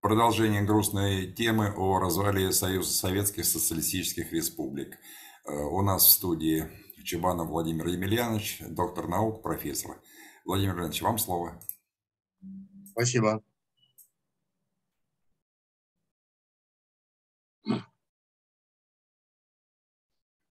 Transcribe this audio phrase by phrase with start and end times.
[0.00, 4.96] Продолжение грустной темы о развале Союза Советских Социалистических Республик.
[5.44, 6.70] Э, у нас в студии
[7.02, 10.00] Чебанов Владимир Емельянович, доктор наук, профессор.
[10.44, 11.60] Владимир Иванович, вам слово.
[12.92, 13.42] Спасибо.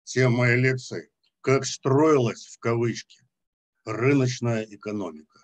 [0.03, 1.09] Тема моей лекции
[1.39, 3.21] «Как строилась в кавычки
[3.85, 5.36] рыночная экономика».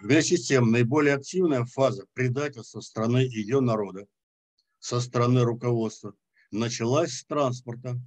[0.00, 4.06] Вместе с тем, наиболее активная фаза предательства страны и ее народа
[4.78, 6.14] со стороны руководства
[6.50, 7.98] началась с транспорта.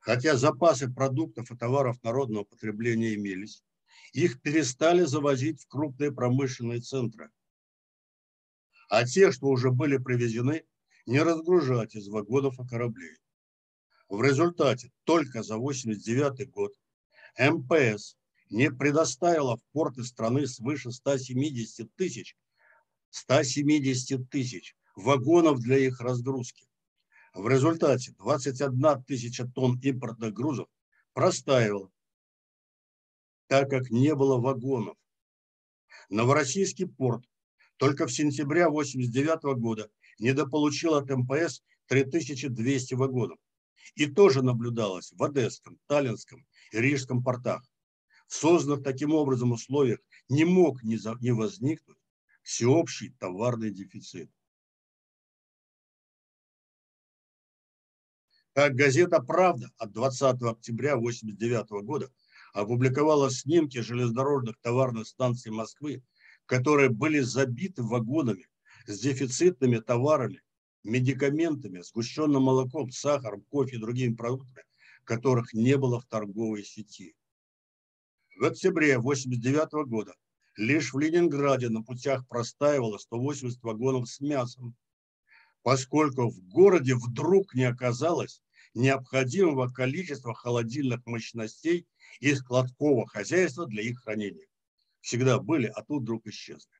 [0.00, 3.62] Хотя запасы продуктов и товаров народного потребления имелись,
[4.12, 7.30] их перестали завозить в крупные промышленные центры.
[8.88, 10.64] А те, что уже были привезены,
[11.06, 13.16] не разгружать из вагонов и кораблей.
[14.08, 16.72] В результате только за 1989 год
[17.38, 18.16] МПС
[18.50, 22.36] не предоставила в порты страны свыше 170 тысяч,
[23.10, 26.66] 170 тысяч вагонов для их разгрузки.
[27.32, 30.68] В результате 21 тысяча тонн импортных грузов
[31.14, 31.90] простаивала,
[33.48, 34.96] так как не было вагонов.
[36.10, 37.24] Новороссийский порт
[37.76, 43.38] только в сентябре 1989 года недополучил от МПС 3200 вагонов.
[43.96, 47.62] И тоже наблюдалось в Одесском, Таллинском и Рижском портах
[48.34, 51.98] созданных таким образом условиях не мог не, за, не возникнуть
[52.42, 54.30] всеобщий товарный дефицит.
[58.52, 62.12] Как газета «Правда» от 20 октября 1989 года
[62.52, 66.02] опубликовала снимки железнодорожных товарных станций Москвы,
[66.46, 68.46] которые были забиты вагонами
[68.86, 70.42] с дефицитными товарами,
[70.84, 74.66] медикаментами, сгущенным молоком, сахаром, кофе и другими продуктами,
[75.04, 77.16] которых не было в торговой сети.
[78.36, 80.14] В октябре 1989 года
[80.56, 84.74] лишь в Ленинграде на путях простаивало 180 вагонов с мясом,
[85.62, 88.42] поскольку в городе вдруг не оказалось
[88.74, 91.86] необходимого количества холодильных мощностей
[92.18, 94.48] и складского хозяйства для их хранения.
[95.00, 96.74] Всегда были, а тут вдруг исчезли.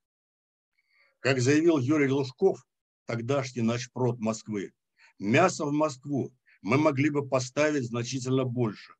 [1.20, 2.66] Как заявил Юрий Лужков,
[3.06, 4.72] тогдашний начпрод Москвы,
[5.20, 8.94] мясо в Москву мы могли бы поставить значительно больше,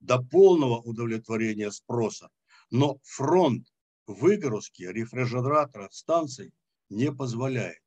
[0.00, 2.30] до полного удовлетворения спроса,
[2.70, 3.72] но фронт
[4.06, 6.52] выгрузки рефрижераторов станций
[6.88, 7.82] не позволяет.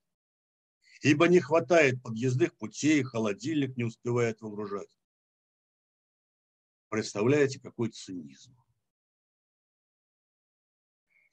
[1.02, 4.90] Ибо не хватает подъездных путей, холодильник не успевает выгружать.
[6.90, 8.56] Представляете, какой цинизм.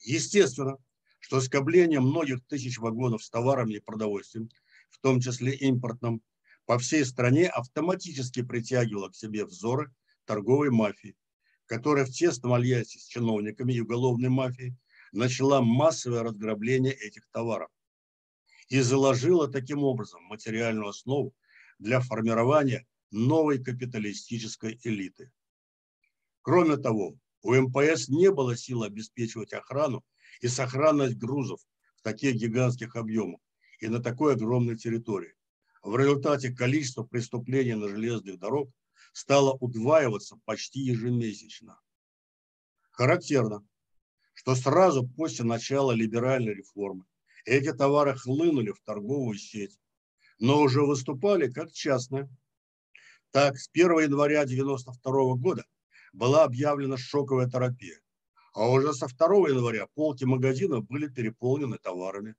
[0.00, 0.76] Естественно,
[1.19, 4.48] что скобление многих тысяч вагонов с товарами и продовольствием,
[4.91, 6.22] в том числе импортным,
[6.66, 9.92] по всей стране автоматически притягивало к себе взоры
[10.26, 11.16] торговой мафии,
[11.66, 14.76] которая в тесном альянсе с чиновниками и уголовной мафией
[15.12, 17.70] начала массовое разграбление этих товаров
[18.69, 21.34] и заложила таким образом материальную основу
[21.78, 25.31] для формирования новой капиталистической элиты.
[26.42, 30.04] Кроме того, у МПС не было сил обеспечивать охрану
[30.41, 31.60] и сохранность грузов
[31.97, 33.41] в таких гигантских объемах
[33.78, 35.34] и на такой огромной территории.
[35.82, 38.75] В результате количество преступлений на железных дорогах
[39.16, 41.81] стало удваиваться почти ежемесячно.
[42.91, 43.66] Характерно,
[44.34, 47.06] что сразу после начала либеральной реформы
[47.47, 49.81] эти товары хлынули в торговую сеть,
[50.38, 52.28] но уже выступали как частные.
[53.31, 55.65] Так, с 1 января 1992 года
[56.12, 57.98] была объявлена шоковая терапия,
[58.53, 62.34] а уже со 2 января полки магазинов были переполнены товарами.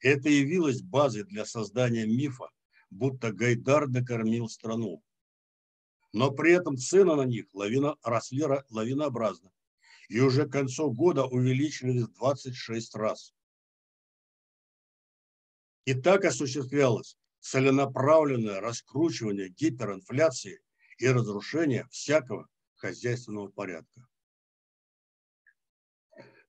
[0.00, 2.50] Это явилось базой для создания мифа,
[2.90, 5.04] будто Гайдар докормил страну
[6.12, 9.50] но при этом цены на них лавина, росли лавинообразно
[10.08, 13.34] и уже к концу года увеличились в 26 раз.
[15.86, 20.62] И так осуществлялось целенаправленное раскручивание гиперинфляции
[20.98, 24.06] и разрушение всякого хозяйственного порядка.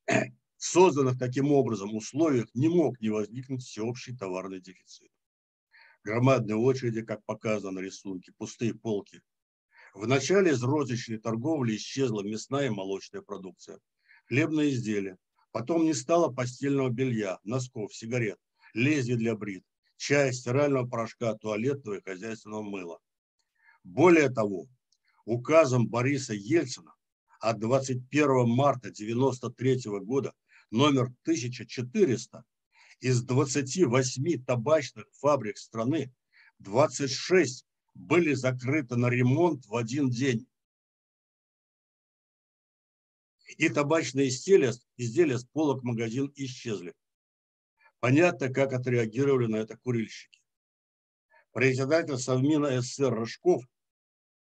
[0.05, 5.11] В созданных таким образом условиях не мог не возникнуть всеобщий товарный дефицит.
[6.03, 9.21] Громадные очереди, как показано на рисунке, пустые полки,
[9.93, 13.79] в начале из розничной торговли исчезла мясная и молочная продукция,
[14.25, 15.17] хлебные изделия.
[15.51, 18.39] Потом не стало постельного белья, носков, сигарет,
[18.73, 19.63] лезвий для брит,
[19.97, 22.99] чая, стирального порошка, туалетного и хозяйственного мыла.
[23.83, 24.67] Более того,
[25.25, 26.95] указом Бориса Ельцина
[27.39, 30.33] от 21 марта 1993 года
[30.71, 32.43] номер 1400
[32.99, 36.11] из 28 табачных фабрик страны
[36.57, 40.47] 26 были закрыты на ремонт в один день.
[43.57, 46.93] И табачные изделия, изделия с полок магазин исчезли.
[47.99, 50.41] Понятно, как отреагировали на это курильщики.
[51.51, 53.63] Председатель Совмина СССР Рыжков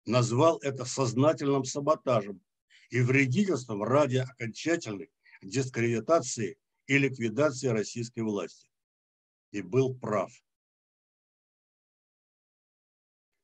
[0.07, 2.41] назвал это сознательным саботажем
[2.91, 5.11] и вредительством ради окончательной
[5.43, 8.71] дискредитации и ликвидации российской власти.
[9.51, 10.33] И был прав.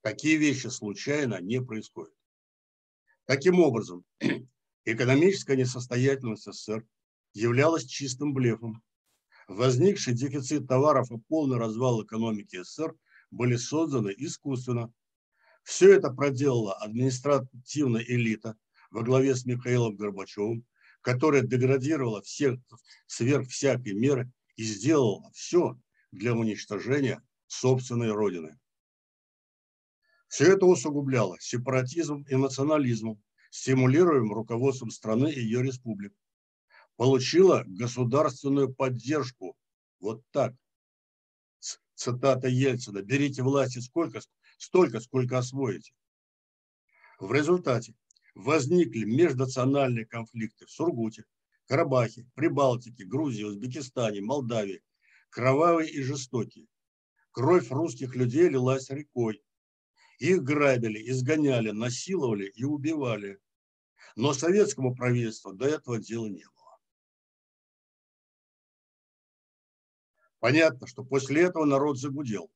[0.07, 2.15] Такие вещи случайно не происходят.
[3.25, 4.05] Таким образом,
[4.85, 6.87] экономическая несостоятельность СССР
[7.33, 8.85] являлась чистым блефом.
[9.49, 12.95] Возникший дефицит товаров и полный развал экономики СССР
[13.33, 14.93] были созданы искусственно.
[15.65, 18.57] Все это проделала административная элита
[18.93, 20.65] во главе с Михаилом Горбачевым,
[21.01, 22.61] которая деградировала всех
[23.09, 25.77] сверх всякой меры и сделала все
[26.13, 28.57] для уничтожения собственной родины.
[30.29, 36.13] Все это усугубляло сепаратизм и национализмом, стимулируемым руководством страны и ее республик.
[36.97, 39.57] Получила государственную поддержку.
[40.01, 40.55] Вот так.
[41.95, 43.03] Цитата Ельцина.
[43.03, 44.21] Берите власти сколько,
[44.59, 45.93] столько, сколько освоите.
[47.19, 47.95] В результате
[48.35, 51.25] возникли межнациональные конфликты в Сургуте,
[51.67, 54.83] Карабахе, Прибалтике, Грузии, Узбекистане, Молдавии,
[55.31, 56.67] кровавые и жестокие.
[57.33, 59.43] Кровь русских людей лилась рекой.
[60.19, 63.39] Их грабили, изгоняли, насиловали и убивали.
[64.15, 66.79] Но советскому правительству до этого дела не было.
[70.39, 72.51] Понятно, что после этого народ загудел.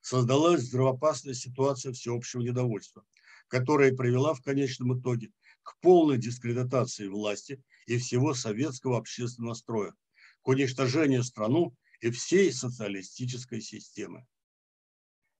[0.00, 3.04] Создалась взрывоопасная ситуация всеобщего недовольства,
[3.48, 5.30] которая привела в конечном итоге
[5.62, 9.94] к полной дискредитации власти и всего советского общественного строя,
[10.42, 14.26] к уничтожению страну и всей социалистической системы.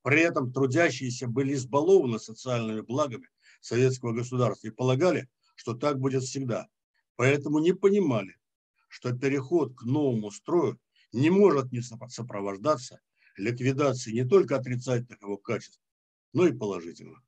[0.05, 3.27] При этом трудящиеся были избалованы социальными благами
[3.63, 6.69] советского государства и полагали, что так будет всегда.
[7.17, 8.37] Поэтому не понимали,
[8.89, 10.79] что переход к новому строю
[11.13, 13.01] не может не сопровождаться
[13.39, 15.81] ликвидацией не только отрицательных его качеств,
[16.35, 17.23] но и положительных.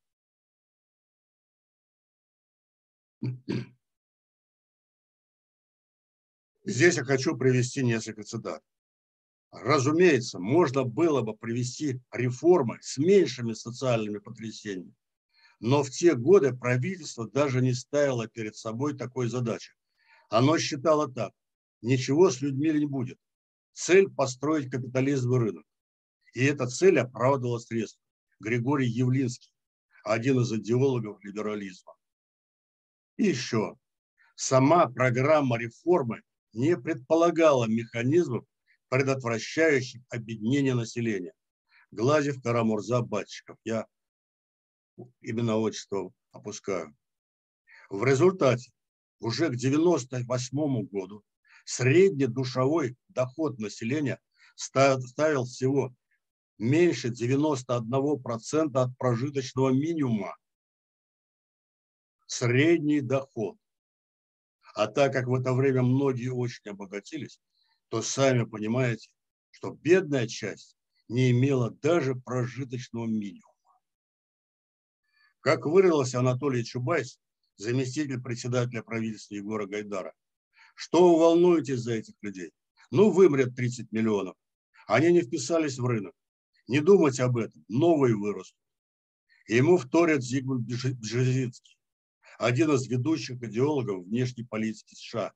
[6.63, 8.61] Здесь я хочу привести несколько цитат.
[9.63, 14.93] Разумеется, можно было бы провести реформы с меньшими социальными потрясениями,
[15.59, 19.73] но в те годы правительство даже не ставило перед собой такой задачи.
[20.29, 21.33] Оно считало так,
[21.81, 23.17] ничего с людьми не будет.
[23.73, 25.65] Цель– построить капитализм рынок.
[26.33, 28.01] И эта цель оправдывала средства.
[28.39, 29.51] Григорий Явлинский,
[30.03, 31.93] один из идеологов либерализма.
[33.17, 33.75] И еще,
[34.35, 36.21] сама программа реформы
[36.53, 38.45] не предполагала механизмов,
[38.89, 41.33] предотвращающих объединение населения.
[41.91, 43.57] Глазев, Карамурза, Батчиков.
[43.63, 43.87] Я
[45.21, 46.95] именно отчество опускаю.
[47.89, 48.71] В результате
[49.19, 51.23] уже к 98 году
[51.65, 54.19] средний душевой доход населения
[54.55, 55.93] ставил всего
[56.57, 60.35] меньше 91% от прожиточного минимума.
[62.25, 63.57] Средний доход.
[64.75, 67.39] А так как в это время многие очень обогатились,
[67.89, 69.09] то сами понимаете,
[69.51, 73.43] что бедная часть не имела даже прожиточного минимума.
[75.39, 77.19] Как выразился Анатолий Чубайс,
[77.55, 80.13] заместитель председателя правительства Егора Гайдара,
[80.75, 82.51] что вы волнуетесь за этих людей?
[82.91, 84.35] Ну, вымрет 30 миллионов.
[84.85, 86.13] Они не вписались в рынок.
[86.67, 88.59] Не думайте об этом, новые вырастут.
[89.47, 91.77] Ему вторят Зигмунд Бжезинский,
[92.37, 95.33] один из ведущих идеологов внешней политики США.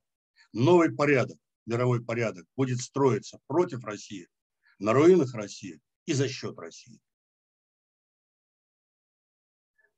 [0.52, 4.28] Новый порядок, мировой порядок, будет строиться против России,
[4.78, 7.00] на руинах России и за счет России.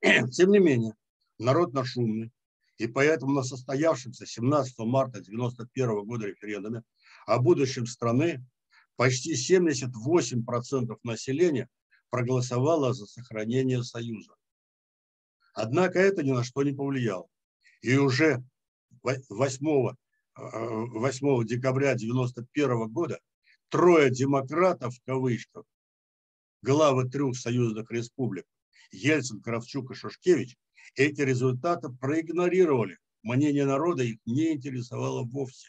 [0.33, 0.95] Тем не менее,
[1.39, 2.31] народ наш умный,
[2.77, 6.83] и поэтому на состоявшемся 17 марта 1991 года референдуме
[7.27, 8.45] о будущем страны
[8.97, 11.69] почти 78% населения
[12.11, 14.35] проголосовало за сохранение Союза.
[15.55, 17.29] Однако это ни на что не повлияло.
[17.81, 18.45] И уже
[19.03, 19.97] 8,
[20.37, 23.21] 8 э, декабря 1991 года
[23.69, 25.65] трое демократов, в кавычках,
[26.63, 28.47] главы трех союзных республик,
[28.91, 30.57] Ельцин, Кравчук и Шушкевич,
[30.95, 32.99] эти результаты проигнорировали.
[33.23, 35.69] Мнение народа их не интересовало вовсе.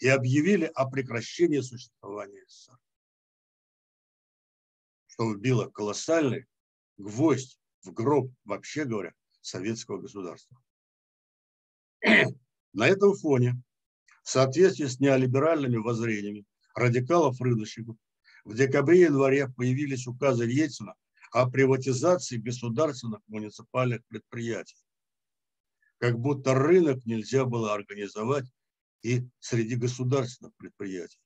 [0.00, 2.78] И объявили о прекращении существования СССР.
[5.06, 6.46] Что вбило колоссальный
[6.98, 10.60] гвоздь в гроб, вообще говоря, советского государства.
[12.76, 13.62] На этом фоне,
[14.22, 17.96] в соответствии с неолиберальными воззрениями радикалов-рыночников,
[18.44, 20.94] в декабре-январе появились указы Ельцина
[21.32, 24.76] о приватизации государственных муниципальных предприятий.
[25.96, 28.44] как будто рынок нельзя было организовать
[29.00, 31.18] и среди государственных предприятий.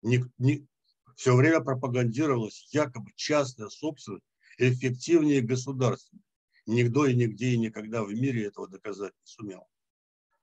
[0.00, 0.66] Не, не,
[1.14, 4.24] все время пропагандировалась якобы частная собственность
[4.56, 6.22] эффективнее государственной.
[6.68, 9.66] Никто и нигде и никогда в мире этого доказать не сумел.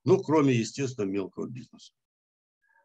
[0.06, 1.94] Ну, кроме, естественно, мелкого бизнеса.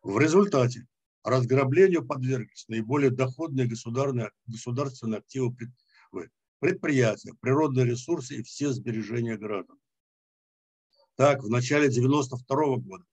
[0.02, 0.86] В результате
[1.24, 5.56] разграблению подверглись наиболее доходные государственные, государственные активы
[6.58, 9.78] предприятия, природные ресурсы и все сбережения граждан.
[11.16, 13.06] Так, в начале 92 года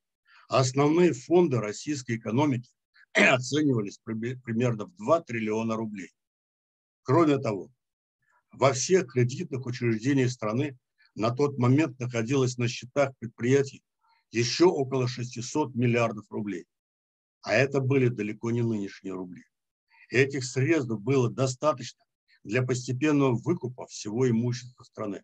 [0.49, 2.69] основные фонды российской экономики
[3.13, 6.11] оценивались примерно в 2 триллиона рублей.
[7.03, 7.71] Кроме того,
[8.51, 10.77] во всех кредитных учреждениях страны
[11.15, 13.83] на тот момент находилось на счетах предприятий
[14.31, 16.65] еще около 600 миллиардов рублей.
[17.41, 19.43] А это были далеко не нынешние рубли.
[20.09, 22.03] Этих средств было достаточно
[22.43, 25.23] для постепенного выкупа всего имущества страны.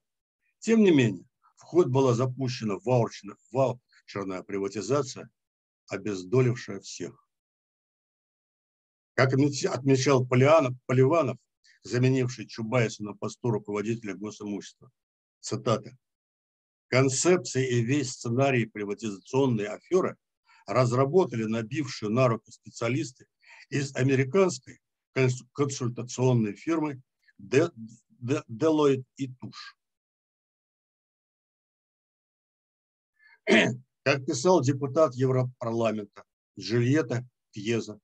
[0.60, 1.26] Тем не менее,
[1.56, 5.30] в ход была запущена ваучерная, приватизация,
[5.88, 7.28] обездолившая всех.
[9.14, 11.38] Как отмечал Поливанов,
[11.84, 14.92] заменивший Чубайса на посту руководителя госимущества,
[15.40, 15.98] цитата,
[16.88, 20.18] «Концепция и весь сценарий приватизационной аферы
[20.68, 23.28] разработали набившие на руку специалисты
[23.70, 24.80] из американской
[25.54, 27.02] консультационной фирмы
[27.42, 29.78] Deloitte и Туш.
[34.04, 36.24] Как писал депутат Европарламента
[36.58, 38.00] Джульетта Пьеза,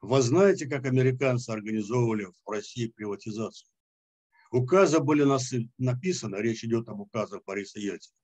[0.00, 3.68] вы знаете, как американцы организовывали в России приватизацию?
[4.50, 5.24] Указы были
[5.78, 8.16] написаны, речь идет об указах Бориса Ельцина,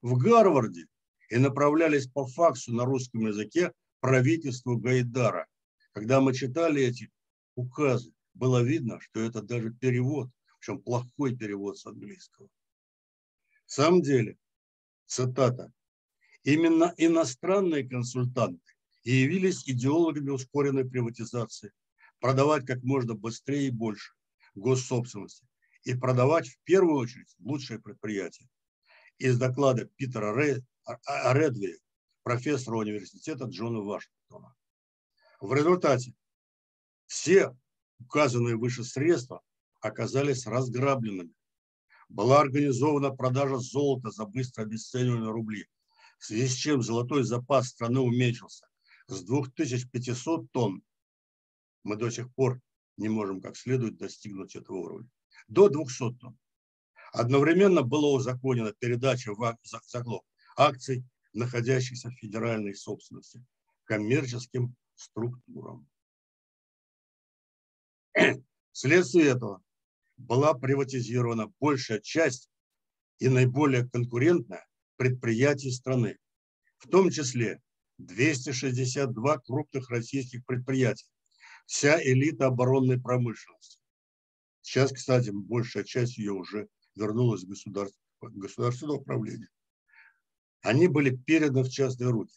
[0.00, 0.86] в Гарварде
[1.30, 5.46] и направлялись по факсу на русском языке правительству Гайдара.
[5.92, 7.10] Когда мы читали эти
[7.56, 12.48] указы, было видно, что это даже перевод, причем плохой перевод с английского.
[13.66, 14.38] В самом деле,
[15.06, 15.72] цитата,
[16.44, 18.73] именно иностранные консультанты
[19.04, 21.72] и явились идеологами ускоренной приватизации,
[22.20, 24.14] продавать как можно быстрее и больше
[24.54, 25.46] госсобственности
[25.82, 28.48] и продавать в первую очередь лучшие предприятия.
[29.18, 31.78] Из доклада Питера Редли,
[32.22, 34.54] профессора университета Джона Вашингтона.
[35.40, 36.14] В результате
[37.06, 37.54] все
[38.00, 39.42] указанные выше средства
[39.80, 41.34] оказались разграбленными.
[42.08, 45.68] Была организована продажа золота за быстро обесценивание рубли,
[46.18, 48.66] в связи с чем золотой запас страны уменьшился
[49.06, 50.82] с 2500 тонн
[51.82, 52.60] мы до сих пор
[52.96, 55.10] не можем как следует достигнуть этого уровня.
[55.48, 56.38] До 200 тонн.
[57.12, 60.24] Одновременно была узаконена передача в заглох
[60.56, 63.44] акций, находящихся в федеральной собственности,
[63.84, 65.88] коммерческим структурам.
[68.72, 69.62] Вследствие этого
[70.16, 72.48] была приватизирована большая часть
[73.18, 76.18] и наиболее конкурентная предприятий страны,
[76.78, 77.60] в том числе
[77.98, 81.06] 262 крупных российских предприятий,
[81.66, 83.78] вся элита оборонной промышленности.
[84.62, 89.48] Сейчас, кстати, большая часть ее уже вернулась в государство, государственное управление.
[90.62, 92.34] Они были переданы в частные руки.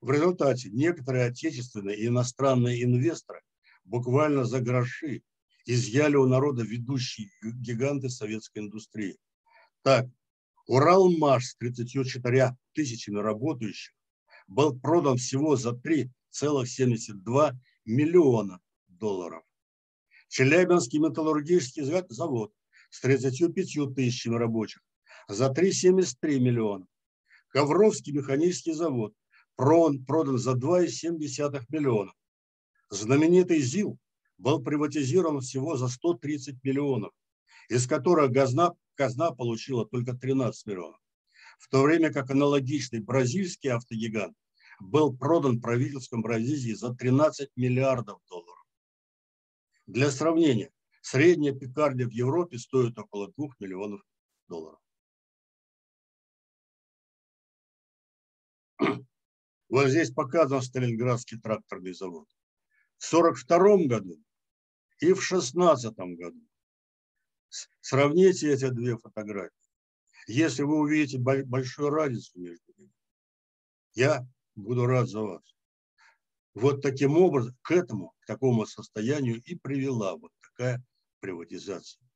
[0.00, 3.40] В результате некоторые отечественные и иностранные инвесторы
[3.84, 5.22] буквально за гроши
[5.66, 9.18] изъяли у народа ведущие гиганты советской индустрии.
[9.82, 10.06] Так,
[10.66, 13.97] Уралмаш с 34 тысячами работающих
[14.48, 17.52] был продан всего за 3,72
[17.84, 19.44] миллиона долларов.
[20.28, 22.52] Челябинский металлургический завод
[22.90, 24.82] с 35 тысячами рабочих
[25.28, 26.86] за 3,73 миллиона.
[27.50, 29.14] Ковровский механический завод
[29.56, 32.12] продан за 2,7 миллиона.
[32.90, 33.98] Знаменитый ЗИЛ
[34.38, 37.12] был приватизирован всего за 130 миллионов,
[37.68, 41.00] из которых казна, казна получила только 13 миллионов
[41.58, 44.36] в то время как аналогичный бразильский автогигант
[44.80, 48.64] был продан правительством Бразилии за 13 миллиардов долларов.
[49.86, 50.72] Для сравнения,
[51.02, 54.02] средняя пекарня в Европе стоит около 2 миллионов
[54.48, 54.80] долларов.
[59.68, 62.26] Вот здесь показан Сталинградский тракторный завод.
[62.96, 64.22] В 1942 году
[65.00, 66.40] и в 1916 году.
[67.80, 69.67] Сравните эти две фотографии.
[70.28, 72.92] Если вы увидите большую разницу между ними,
[73.94, 75.42] я буду рад за вас.
[76.52, 80.84] Вот таким образом, к этому, к такому состоянию и привела вот такая
[81.20, 82.06] приватизация.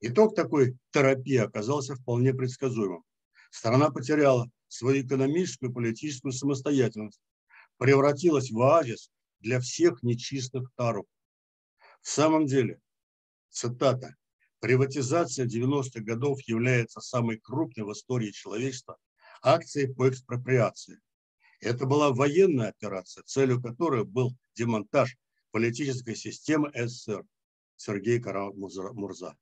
[0.00, 3.04] Итог такой терапии оказался вполне предсказуемым.
[3.50, 7.20] Страна потеряла свою экономическую и политическую самостоятельность,
[7.76, 11.04] превратилась в оазис для всех нечистых таров.
[12.00, 12.80] В самом деле,
[13.50, 14.16] цитата,
[14.64, 18.96] Приватизация 90-х годов является самой крупной в истории человечества
[19.42, 21.02] акцией по экспроприации.
[21.60, 25.18] Это была военная операция, целью которой был демонтаж
[25.50, 27.26] политической системы СССР
[27.76, 29.36] Сергей Карамурза.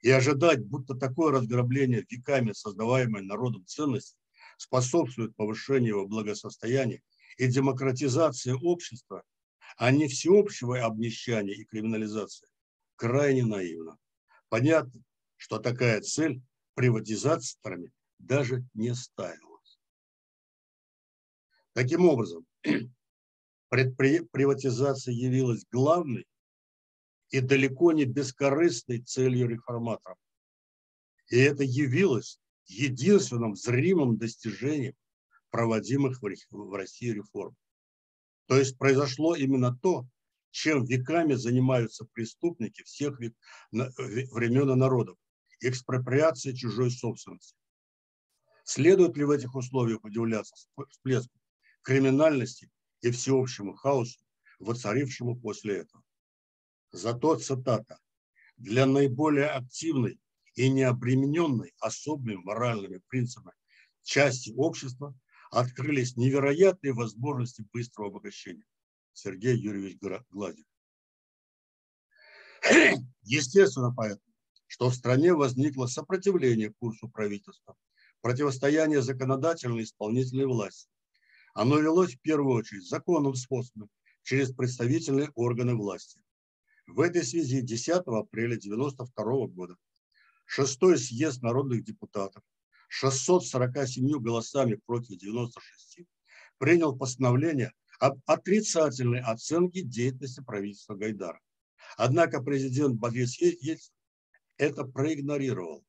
[0.00, 4.16] И ожидать, будто такое разграбление веками создаваемой народом ценности
[4.56, 7.02] способствует повышению его благосостояния
[7.36, 9.24] и демократизации общества,
[9.76, 12.48] а не всеобщего обнищания и криминализации,
[13.00, 13.98] крайне наивно.
[14.50, 15.02] Понятно,
[15.38, 16.42] что такая цель
[16.74, 19.80] приватизаторами даже не ставилась.
[21.72, 22.46] Таким образом,
[23.70, 26.26] приватизация явилась главной
[27.30, 30.18] и далеко не бескорыстной целью реформаторов.
[31.30, 34.94] И это явилось единственным зримым достижением
[35.48, 37.56] проводимых в России реформ.
[38.44, 40.06] То есть произошло именно то,
[40.50, 43.18] чем веками занимаются преступники всех
[43.70, 45.16] времен и народов–
[45.60, 47.56] экспроприация чужой собственности.
[48.64, 50.54] Следует ли в этих условиях удивляться
[50.90, 51.38] всплеску
[51.82, 54.20] криминальности и всеобщему хаосу,
[54.58, 56.02] воцарившему после этого?
[56.92, 57.98] Зато цитата
[58.56, 60.20] «Для наиболее активной
[60.54, 63.54] и необремененной особыми моральными принципами
[64.02, 65.14] части общества
[65.50, 68.64] открылись невероятные возможности быстрого обогащения.
[69.12, 69.98] Сергей Юрьевич
[70.30, 70.64] Гладев.
[73.22, 74.34] Естественно, поэтому,
[74.66, 77.76] что в стране возникло сопротивление курсу правительства,
[78.20, 80.90] противостояние законодательной и исполнительной власти.
[81.54, 83.90] Оно велось в первую очередь законным способом,
[84.22, 86.20] через представительные органы власти.
[86.86, 89.76] В этой связи 10 апреля 1992 года
[90.44, 92.42] шестой съезд народных депутатов
[92.88, 96.00] 647 голосами против 96
[96.58, 101.40] принял постановление об отрицательной оценке деятельности правительства Гайдара.
[101.96, 103.92] Однако президент Борис Ельцин
[104.56, 105.84] это проигнорировал.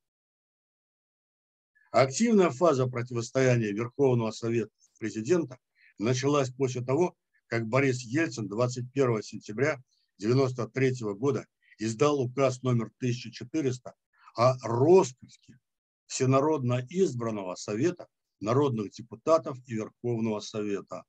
[1.92, 5.58] Активная фаза противостояния Верховного Совета президента
[5.98, 7.16] началась после того,
[7.48, 9.82] как Борис Ельцин 21 сентября
[10.20, 11.46] 1993 года
[11.80, 13.94] издал указ номер 1400
[14.36, 15.60] о распуске
[16.08, 18.08] Всенародно избранного Совета
[18.42, 21.06] народных депутатов и Верховного Совета.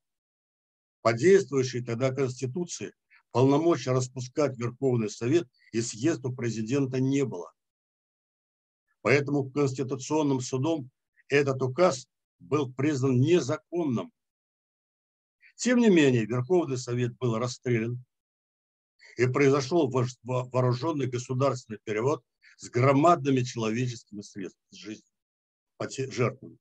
[1.03, 2.93] По действующей тогда Конституции
[3.31, 7.51] полномочия распускать Верховный Совет и съезд у президента не было.
[9.01, 10.89] Поэтому Конституционным судом
[11.27, 12.07] этот указ
[12.39, 14.13] был признан незаконным.
[15.57, 18.01] Тем не менее, Верховный Совет был расстрелян,
[19.17, 19.91] и произошел
[20.23, 22.23] вооруженный государственный перевод
[22.55, 25.01] с громадными человеческими средствами,
[26.11, 26.57] жертвами.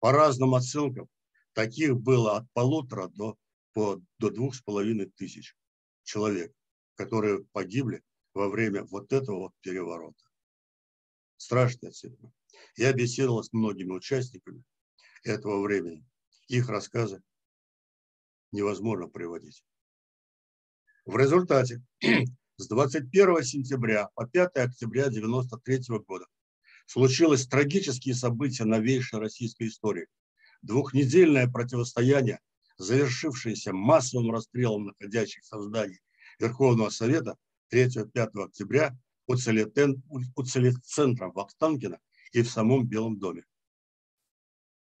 [0.00, 1.06] По разным оценкам,
[1.52, 3.36] таких было от полутора до,
[3.74, 5.54] по, до двух с половиной тысяч
[6.04, 6.52] человек,
[6.94, 10.24] которые погибли во время вот этого вот переворота.
[11.36, 12.32] Страшная цифра.
[12.76, 14.64] Я беседовал с многими участниками
[15.24, 16.06] этого времени.
[16.48, 17.22] Их рассказы
[18.52, 19.64] невозможно приводить.
[21.04, 21.82] В результате
[22.56, 26.26] с 21 сентября по 5 октября 1993 года
[26.86, 30.06] случилось трагические события новейшей российской истории.
[30.62, 32.40] Двухнедельное противостояние,
[32.76, 36.00] завершившееся массовым расстрелом находящихся в здании
[36.38, 37.36] Верховного Совета
[37.72, 41.98] 3-5 октября у телецентра Вахтанкина
[42.32, 43.44] и в самом Белом доме.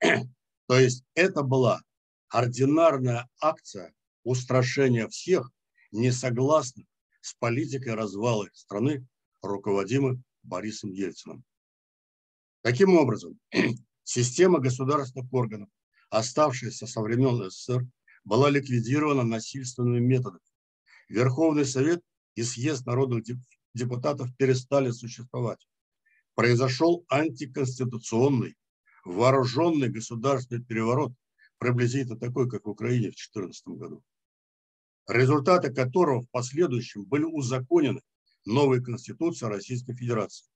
[0.00, 1.82] То есть это была
[2.28, 5.50] ординарная акция устрашения всех,
[5.92, 6.86] не согласны
[7.20, 9.06] с политикой развала страны,
[9.42, 11.44] руководимой Борисом Ельциным.
[12.62, 13.38] Таким образом,
[14.04, 15.68] система государственных органов,
[16.18, 17.86] оставшаяся со времен СССР,
[18.24, 20.40] была ликвидирована насильственными методами.
[21.08, 22.02] Верховный Совет
[22.34, 23.24] и съезд народных
[23.74, 25.66] депутатов перестали существовать.
[26.34, 28.56] Произошел антиконституционный,
[29.04, 31.12] вооруженный государственный переворот,
[31.58, 34.02] приблизительно такой, как в Украине в 2014 году
[35.08, 38.00] результаты которого в последующем были узаконены
[38.44, 40.46] новой Конституцией Российской Федерации,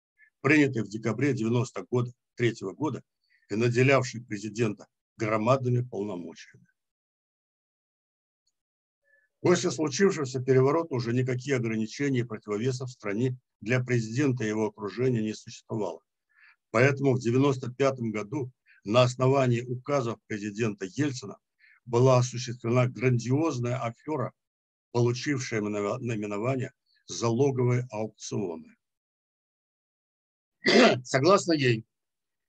[0.41, 3.03] принятой в декабре 1993 года
[3.51, 4.87] и наделявшей президента
[5.19, 6.67] громадными полномочиями.
[9.41, 15.21] После случившегося переворота уже никакие ограничения и противовесов в стране для президента и его окружения
[15.23, 16.01] не существовало.
[16.71, 18.51] Поэтому в 1995 году
[18.85, 21.39] на основании указов президента Ельцина
[21.85, 24.33] была осуществлена грандиозная афера,
[24.93, 26.73] получившая наименование
[27.07, 28.77] «залоговые аукционы».
[31.05, 31.87] Согласно ей,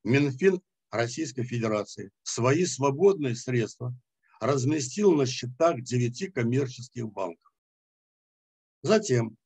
[0.03, 3.95] Минфин Российской Федерации свои свободные средства
[4.39, 7.54] разместил на счетах девяти коммерческих банков.
[8.82, 9.38] Затем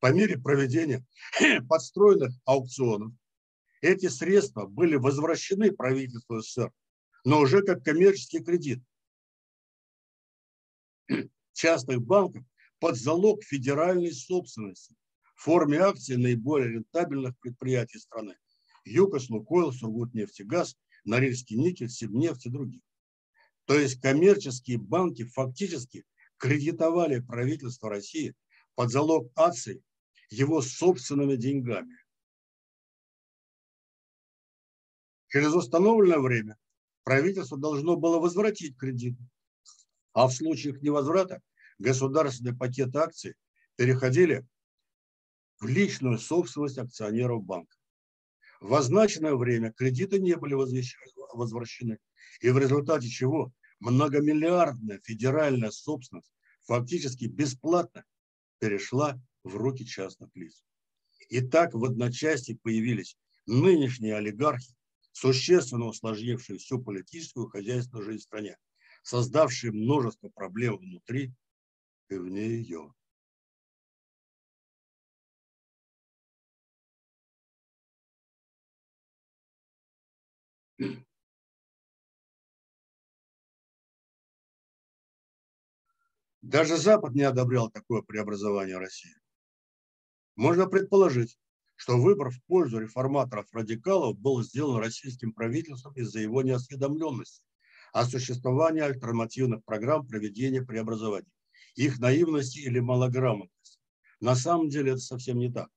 [0.00, 1.04] По мере проведения
[1.68, 3.12] подстроенных аукционов
[3.80, 6.72] эти средства были возвращены правительству СССР,
[7.24, 8.82] но уже как коммерческий кредит
[11.52, 12.44] частных банков
[12.78, 14.94] под залог федеральной собственности
[15.34, 18.36] в форме акций наиболее рентабельных предприятий страны.
[18.84, 22.82] ЮКОС, Лукойл, Сургутнефтегаз, Норильский никель, Сибнефть и других.
[23.66, 26.04] То есть коммерческие банки фактически
[26.36, 28.34] кредитовали правительство России
[28.74, 29.82] под залог акций
[30.30, 31.96] его собственными деньгами.
[35.28, 36.58] Через установленное время
[37.04, 39.16] правительство должно было возвратить кредит,
[40.12, 41.40] а в случаях невозврата
[41.78, 43.34] государственный пакет акций
[43.76, 44.46] переходили
[45.60, 47.76] в личную собственность акционеров банка.
[48.60, 51.98] В означенное время кредиты не были возвращены,
[52.40, 56.30] и в результате чего многомиллиардная федеральная собственность
[56.66, 58.04] фактически бесплатно
[58.58, 60.62] перешла в руки частных лиц.
[61.30, 64.74] И так в одночасье появились нынешние олигархи,
[65.12, 68.56] существенно усложнившие всю политическую и хозяйственную жизнь в стране,
[69.02, 71.32] создавшие множество проблем внутри
[72.10, 72.92] и вне ее.
[86.42, 89.14] Даже Запад не одобрял такое преобразование России.
[90.36, 91.38] Можно предположить,
[91.76, 97.44] что выбор в пользу реформаторов-радикалов был сделан российским правительством из-за его неосведомленности
[97.92, 101.30] о существовании альтернативных программ проведения преобразований,
[101.74, 103.78] их наивности или малограмотности.
[104.20, 105.68] На самом деле это совсем не так.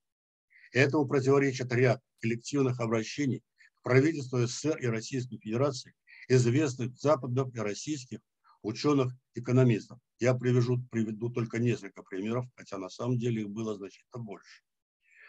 [0.71, 3.43] Этому противоречит ряд коллективных обращений
[3.83, 5.93] к правительству СССР и Российской Федерации,
[6.29, 8.19] известных западных и российских
[8.61, 9.99] ученых-экономистов.
[10.19, 14.63] Я привяжу, приведу только несколько примеров, хотя на самом деле их было значительно больше.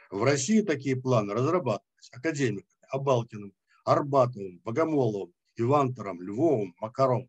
[0.09, 3.53] В России такие планы разрабатывались академиками Абалкиным,
[3.85, 7.29] Арбатовым, Богомоловым, Ивантером, Львовым, Макаром,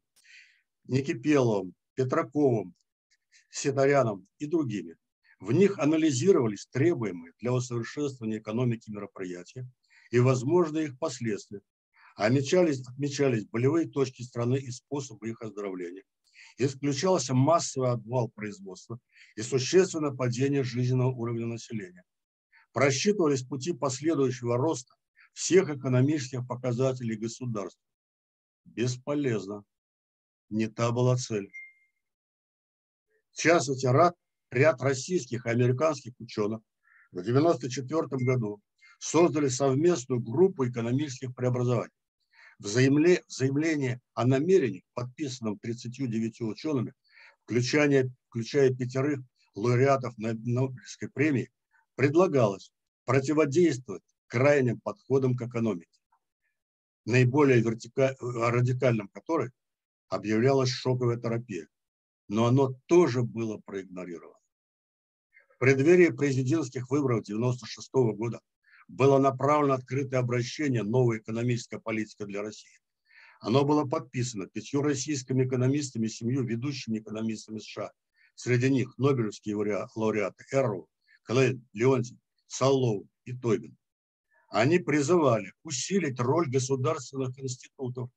[0.84, 2.76] Никипеловым, Петраковым,
[3.50, 4.96] Сетаряном и другими.
[5.40, 9.68] В них анализировались требуемые для усовершенствования экономики мероприятия
[10.16, 11.60] и возможные их последствия.
[12.16, 16.04] Отмечались, отмечались болевые точки страны и способы их оздоровления.
[16.58, 18.98] Исключался массовый обвал производства
[19.36, 22.06] и существенное падение жизненного уровня населения
[22.72, 24.94] просчитывались пути последующего роста
[25.34, 27.82] всех экономических показателей государства.
[28.64, 29.66] Бесполезно.
[30.50, 31.52] Не та была цель.
[33.32, 33.88] В частности,
[34.52, 36.62] ряд российских и американских ученых
[37.12, 38.62] в 1994 году
[39.00, 41.94] создали совместную группу экономических преобразований.
[42.60, 46.94] В заявлении о намерении, подписанном 39 учеными,
[47.44, 49.20] включая, включая пятерых
[49.56, 51.52] лауреатов Нобелевской премии,
[51.96, 52.72] предлагалось
[53.06, 56.00] противодействовать крайним подходам к экономике,
[57.06, 58.16] наиболее вертика...
[58.20, 59.52] радикальным которой
[60.10, 61.68] объявлялась шоковая терапия.
[62.28, 64.40] Но оно тоже было проигнорировано.
[65.50, 68.40] В преддверии президентских выборов 1996 года
[68.88, 72.80] было направлено открытое обращение «Новая экономическая политика для России».
[73.40, 77.92] Оно было подписано пятью российскими экономистами семью ведущими экономистами США.
[78.36, 80.90] Среди них Нобелевские лауреаты Эрроу,
[81.24, 83.78] Клейн, Леонтий, Солов и Тойбин.
[84.50, 88.10] Они призывали усилить роль государственных институтов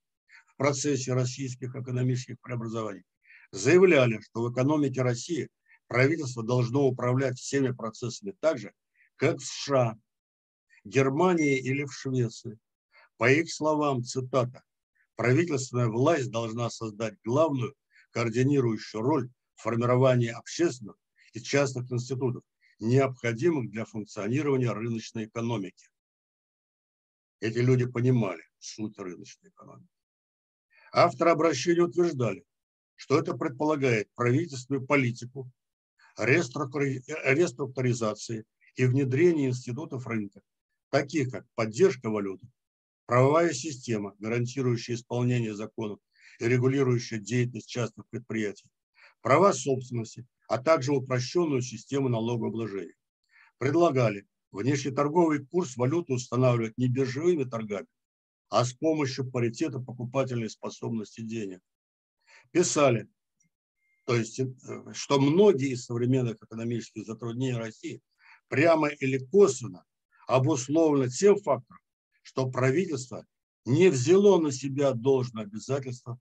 [0.47, 3.05] в процессе российских экономических преобразований.
[3.51, 5.49] Заявляли, что в экономике России
[5.87, 8.73] правительство должно управлять всеми процессами так же,
[9.17, 9.97] как в США,
[10.89, 12.59] Германии или в Швеции.
[13.17, 14.65] По их словам, цитата,
[15.17, 17.75] правительственная власть должна создать главную
[18.11, 20.97] координирующую роль в формировании общественных
[21.33, 22.43] и частных институтов,
[22.81, 25.89] необходимых для функционирования рыночной экономики.
[27.41, 29.93] Эти люди понимали суть рыночной экономики.
[30.93, 32.45] Авторы обращения утверждали,
[32.95, 35.51] что это предполагает правительственную политику
[36.17, 40.41] реструктуризации и внедрения институтов рынка,
[40.91, 42.47] таких как поддержка валюты,
[43.07, 46.01] правовая система, гарантирующая исполнение законов
[46.41, 48.69] и регулирующая деятельность частных предприятий,
[49.21, 52.95] права собственности, а также упрощенную систему налогообложения.
[53.59, 57.89] Предлагали внешнеторговый курс валюты устанавливать не биржевыми торгами,
[58.49, 61.61] а с помощью паритета покупательной способности денег.
[62.51, 63.09] Писали,
[64.05, 64.47] то есть, э,
[64.95, 68.01] что многие из современных экономических затруднений России
[68.49, 69.85] прямо или косвенно
[70.29, 71.81] обусловлены тем фактором,
[72.23, 73.27] что правительство
[73.65, 76.21] не взяло на себя должное обязательство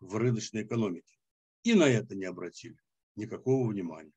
[0.00, 1.16] в рыночной экономике
[1.62, 2.76] и на это не обратили
[3.16, 4.12] никакого внимания.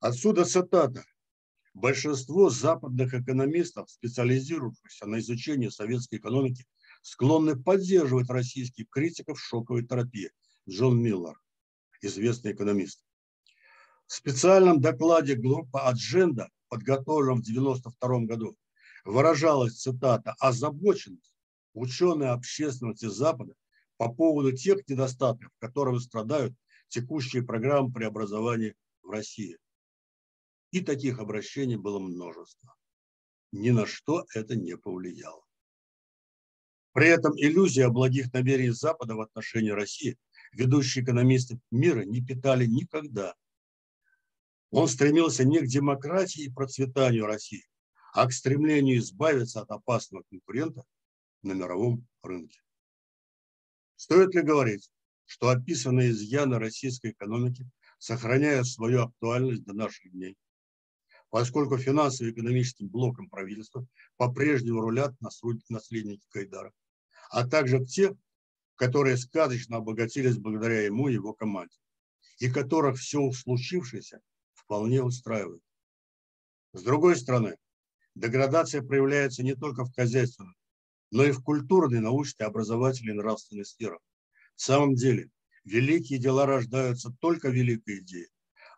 [0.00, 1.04] Отсюда цитата.
[1.72, 6.66] Большинство западных экономистов, специализирующихся на изучении советской экономики,
[7.00, 10.30] склонны поддерживать российских критиков шоковой терапии.
[10.68, 11.40] Джон Миллер,
[12.02, 13.02] известный экономист.
[14.10, 18.56] В специальном докладе группы «Адженда», подготовленном в 1992 году,
[19.04, 21.32] выражалась цитата «озабоченность
[21.74, 23.54] ученой общественности Запада
[23.98, 26.52] по поводу тех недостатков, которыми страдают
[26.88, 29.58] текущие программы преобразования в России».
[30.72, 32.74] И таких обращений было множество.
[33.52, 35.44] Ни на что это не повлияло.
[36.94, 40.18] При этом иллюзия о благих намерениях Запада в отношении России
[40.50, 43.36] ведущие экономисты мира не питали никогда.
[44.70, 47.66] Он стремился не к демократии и процветанию России,
[48.12, 50.84] а к стремлению избавиться от опасного конкурента
[51.42, 52.60] на мировом рынке.
[53.96, 54.90] Стоит ли говорить,
[55.26, 60.36] что описанные изъяны российской экономики сохраняют свою актуальность до наших дней?
[61.30, 66.72] поскольку финансово-экономическим блоком правительства по-прежнему рулят наследники Кайдара,
[67.30, 68.16] а также те,
[68.74, 71.76] которые сказочно обогатились благодаря ему и его команде,
[72.38, 74.20] и которых все случившееся
[74.70, 75.64] вполне устраивает.
[76.72, 77.56] С другой стороны,
[78.14, 80.54] деградация проявляется не только в хозяйственной,
[81.10, 83.98] но и в культурной, научной, образовательной нравственной сферах.
[84.54, 85.28] В самом деле,
[85.64, 88.28] великие дела рождаются только великой идеей,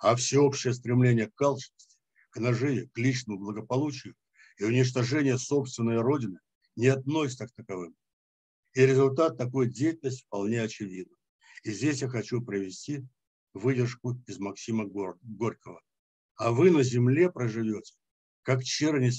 [0.01, 1.99] а всеобщее стремление к алчности
[2.31, 4.15] к наживе, к личному благополучию
[4.57, 6.39] и уничтожение собственной родины
[6.75, 7.95] не относится к таковым.
[8.73, 11.15] И результат такой деятельности вполне очевиден.
[11.65, 13.07] И здесь я хочу провести
[13.55, 15.83] выдержку из Максима Горького.
[16.37, 17.95] А вы на земле проживете,
[18.43, 19.11] как черни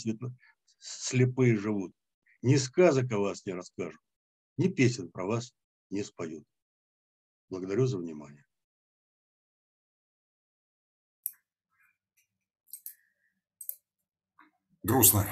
[0.80, 1.94] слепые живут.
[2.42, 4.02] Ни сказок о вас не расскажут,
[4.58, 5.54] ни песен про вас
[5.90, 6.46] не споют.
[7.50, 8.46] Благодарю за внимание.
[14.82, 15.26] Грустно.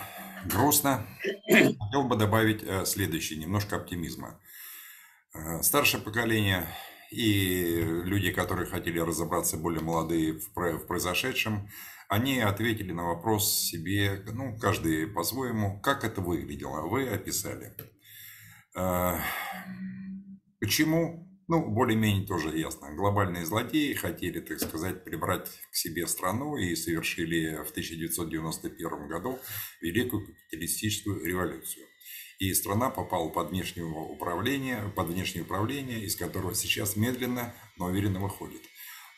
[0.46, 1.06] Грустно.
[1.48, 4.40] Хотел бы добавить э, следующее, немножко оптимизма.
[5.34, 6.68] Э, старшее поколение
[7.12, 11.70] и люди, которые хотели разобраться, более молодые в произошедшем,
[12.08, 16.88] они ответили на вопрос себе, ну, каждый по-своему, как это выглядело.
[16.88, 17.74] Вы описали.
[18.76, 19.20] Э,
[20.60, 22.96] почему ну, более-менее тоже ясно.
[22.96, 29.38] Глобальные злодеи хотели, так сказать, прибрать к себе страну и совершили в 1991 году
[29.82, 31.86] Великую капиталистическую революцию.
[32.42, 38.20] И страна попала под внешнее управление, под внешнее управление, из которого сейчас медленно, но уверенно
[38.20, 38.64] выходит.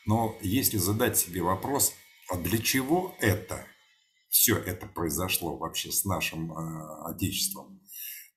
[0.04, 1.94] Но если задать себе вопрос,
[2.28, 3.66] а для чего это,
[4.28, 7.80] все это произошло вообще с нашим э, Отечеством,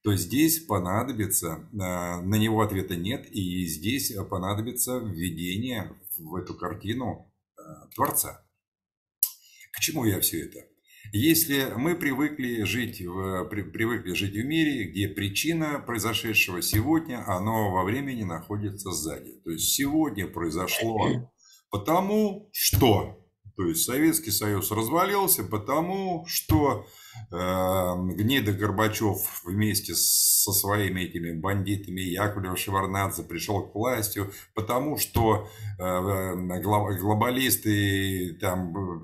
[0.03, 7.29] то здесь понадобится, а, на него ответа нет, и здесь понадобится введение в эту картину
[7.57, 8.47] а, Творца.
[9.73, 10.76] К чему я все это?
[11.13, 17.83] Если мы привыкли жить, в, привыкли жить в мире, где причина произошедшего сегодня, оно во
[17.83, 19.39] времени находится сзади.
[19.43, 21.29] То есть сегодня произошло
[21.69, 23.26] потому, что
[23.57, 26.85] то есть Советский Союз развалился потому, что
[27.31, 34.21] э, гнида Горбачев вместе со своими этими бандитами Яковлев Шеварнадзе пришел к власти,
[34.53, 39.01] потому что э, глобалисты там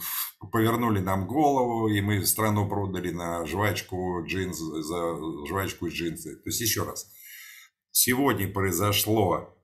[0.51, 5.15] повернули нам голову, и мы страну продали на жвачку джинс, за
[5.47, 6.35] жвачку джинсы.
[6.35, 7.11] То есть еще раз,
[7.89, 9.57] сегодня произошло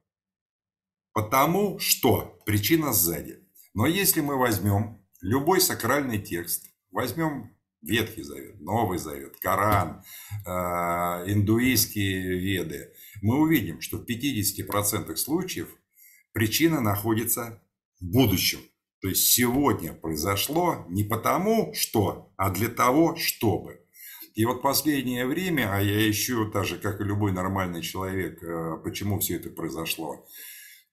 [1.14, 3.46] потому, что причина сзади.
[3.80, 10.04] Но если мы возьмем любой сакральный текст, возьмем Ветхий Завет, Новый Завет, Коран,
[10.46, 10.50] э,
[11.32, 15.70] индуистские веды, мы увидим, что в 50% случаев
[16.34, 17.64] причина находится
[18.02, 18.60] в будущем.
[19.00, 23.80] То есть сегодня произошло не потому, что, а для того, чтобы.
[24.36, 28.76] И вот последнее время, а я ищу, так же, как и любой нормальный человек, э,
[28.84, 30.28] почему все это произошло,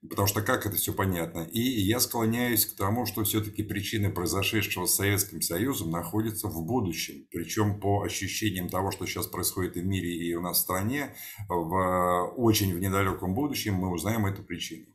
[0.08, 1.48] Потому что как это все понятно.
[1.52, 7.26] И я склоняюсь к тому, что все-таки причины произошедшего с Советским Союзом находятся в будущем.
[7.30, 11.14] Причем по ощущениям того, что сейчас происходит и в мире, и у нас в стране,
[11.48, 14.86] в очень в недалеком будущем мы узнаем эту причину.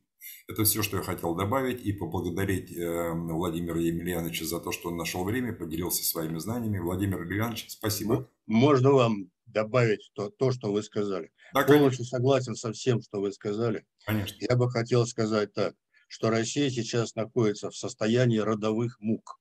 [0.47, 4.97] Это все, что я хотел добавить, и поблагодарить э, Владимира Емельяновича за то, что он
[4.97, 6.79] нашел время, поделился своими знаниями.
[6.79, 8.29] Владимир Емельянович, спасибо.
[8.47, 11.31] Можно вам добавить то, то что вы сказали.
[11.53, 13.85] Да, Полностью согласен со всем, что вы сказали.
[14.05, 14.37] Конечно.
[14.39, 15.75] Я бы хотел сказать так,
[16.07, 19.39] что Россия сейчас находится в состоянии родовых мук,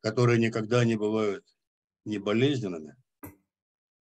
[0.00, 1.44] которые никогда не бывают
[2.04, 2.96] не болезненными.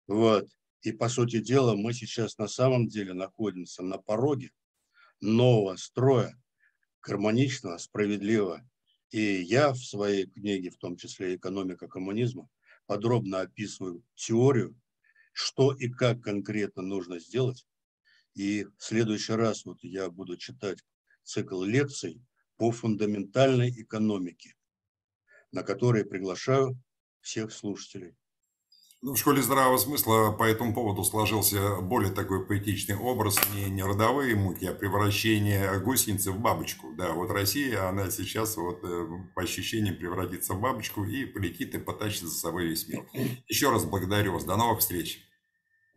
[0.07, 0.47] Вот.
[0.81, 4.51] И, по сути дела, мы сейчас на самом деле находимся на пороге
[5.19, 6.39] нового строя,
[7.01, 8.61] гармоничного, справедливого
[9.09, 12.49] И я в своей книге, в том числе «Экономика коммунизма»,
[12.85, 14.75] подробно описываю теорию,
[15.37, 17.67] что и как конкретно нужно сделать.
[18.33, 20.79] И в следующий раз вот я буду читать
[21.23, 22.19] цикл лекций
[22.57, 24.55] по фундаментальной экономике,
[25.51, 26.81] на которые приглашаю
[27.21, 28.15] всех слушателей.
[29.03, 33.83] Ну, в школе здравого смысла по этому поводу сложился более такой поэтичный образ, не, не
[33.83, 36.95] родовые муки, а превращение гусеницы в бабочку.
[36.95, 41.77] Да, вот Россия, она сейчас вот э, по ощущениям превратится в бабочку и полетит и
[41.77, 43.07] потащит за собой весь мир.
[43.47, 44.45] Еще раз благодарю вас.
[44.45, 45.26] До новых встреч.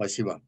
[0.01, 0.41] Спасибо.